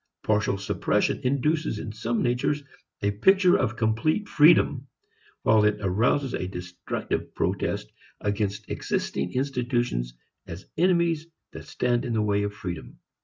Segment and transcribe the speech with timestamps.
[0.23, 2.63] Partial suppression induces in some natures
[3.03, 4.87] a picture of complete freedom,
[5.43, 10.15] while it arouses a destructive protest against existing institutions
[10.47, 12.97] as enemies that stand in the way of freedom.